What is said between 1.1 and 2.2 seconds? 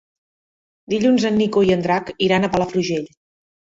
en Nico i en Drac